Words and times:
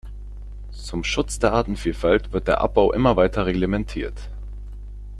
Zum 0.71 1.03
Schutz 1.03 1.37
der 1.37 1.53
Artenvielfalt 1.53 2.33
wird 2.33 2.47
der 2.47 2.59
Abbau 2.59 2.91
immer 2.91 3.17
weiter 3.17 3.45
reglementiert. 3.45 4.31